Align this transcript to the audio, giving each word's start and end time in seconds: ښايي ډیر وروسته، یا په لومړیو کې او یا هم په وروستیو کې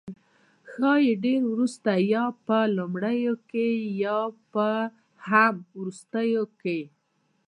ښايي 0.71 1.11
ډیر 1.23 1.41
وروسته، 1.51 1.91
یا 2.13 2.25
په 2.45 2.57
لومړیو 2.77 3.33
کې 3.49 3.67
او 3.77 3.87
یا 4.03 4.17
هم 4.35 4.43
په 4.51 4.67
وروستیو 5.79 6.43
کې 6.61 6.79